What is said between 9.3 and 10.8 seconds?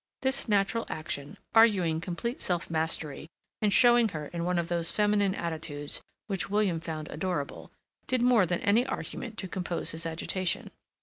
to compose his agitation.